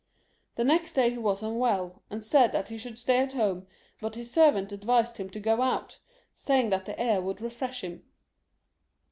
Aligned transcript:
The 0.55 0.63
next 0.63 0.93
day 0.93 1.11
he 1.11 1.19
was 1.19 1.43
unwell, 1.43 2.01
and 2.09 2.23
said 2.23 2.53
that 2.53 2.69
he 2.69 2.77
should 2.79 2.97
stay 2.97 3.19
at 3.19 3.33
home, 3.33 3.67
but 4.01 4.15
his 4.15 4.31
servant 4.31 4.71
advised 4.71 5.17
him 5.17 5.29
to 5.29 5.39
go 5.39 5.61
out, 5.61 5.99
saying 6.33 6.71
that 6.71 6.87
the 6.87 6.99
air 6.99 7.21
would 7.21 7.39
refresh 7.39 7.83
him. 7.83 8.03